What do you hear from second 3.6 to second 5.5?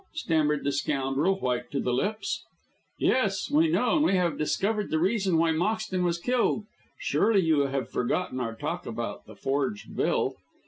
know; and we have discovered the reason